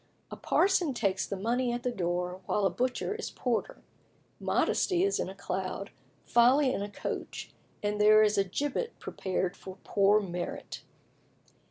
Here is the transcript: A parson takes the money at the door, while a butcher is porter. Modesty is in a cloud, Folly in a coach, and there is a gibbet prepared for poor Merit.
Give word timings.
A 0.31 0.35
parson 0.35 0.95
takes 0.95 1.27
the 1.27 1.37
money 1.37 1.71
at 1.71 1.83
the 1.83 1.91
door, 1.91 2.41
while 2.47 2.65
a 2.65 2.71
butcher 2.71 3.13
is 3.13 3.29
porter. 3.29 3.83
Modesty 4.39 5.03
is 5.03 5.19
in 5.19 5.29
a 5.29 5.35
cloud, 5.35 5.91
Folly 6.25 6.73
in 6.73 6.81
a 6.81 6.89
coach, 6.89 7.51
and 7.83 8.01
there 8.01 8.23
is 8.23 8.35
a 8.35 8.43
gibbet 8.43 8.97
prepared 8.97 9.55
for 9.55 9.77
poor 9.83 10.19
Merit. 10.19 10.81